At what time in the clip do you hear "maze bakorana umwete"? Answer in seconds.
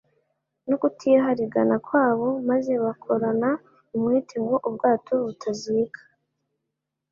2.49-4.35